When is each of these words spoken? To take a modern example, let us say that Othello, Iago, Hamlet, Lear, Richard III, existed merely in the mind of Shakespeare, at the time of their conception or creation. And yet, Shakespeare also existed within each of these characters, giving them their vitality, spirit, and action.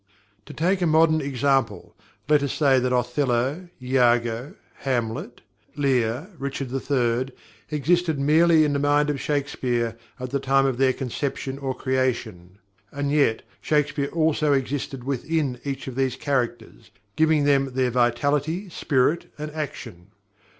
To 0.47 0.53
take 0.55 0.81
a 0.81 0.87
modern 0.87 1.21
example, 1.21 1.95
let 2.27 2.41
us 2.41 2.53
say 2.53 2.79
that 2.79 2.91
Othello, 2.91 3.67
Iago, 3.79 4.55
Hamlet, 4.77 5.41
Lear, 5.75 6.27
Richard 6.39 6.71
III, 6.73 7.31
existed 7.69 8.17
merely 8.19 8.65
in 8.65 8.73
the 8.73 8.79
mind 8.79 9.11
of 9.11 9.21
Shakespeare, 9.21 9.95
at 10.19 10.31
the 10.31 10.39
time 10.39 10.65
of 10.65 10.79
their 10.79 10.91
conception 10.91 11.59
or 11.59 11.75
creation. 11.75 12.57
And 12.91 13.11
yet, 13.11 13.43
Shakespeare 13.61 14.07
also 14.09 14.53
existed 14.53 15.03
within 15.03 15.59
each 15.63 15.87
of 15.87 15.93
these 15.93 16.15
characters, 16.15 16.89
giving 17.15 17.43
them 17.43 17.73
their 17.75 17.91
vitality, 17.91 18.69
spirit, 18.69 19.31
and 19.37 19.51
action. 19.51 20.07